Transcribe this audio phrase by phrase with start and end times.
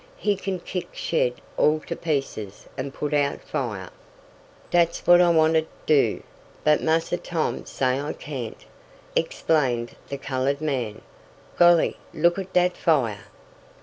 [0.17, 3.91] He can kick shed all to pieces, and put out fire."
[4.71, 6.23] "Dat's what I wanted t' do,
[6.63, 8.65] but Massa Tom say I cain't,"
[9.15, 11.01] explained the colored man.
[11.55, 11.97] "Golly!
[12.15, 13.25] Look at dat fire!"